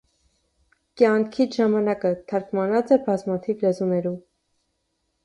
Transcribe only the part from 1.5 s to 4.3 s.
ժամանակը» թարգմանուած է բազմաթիւ լեզուներու։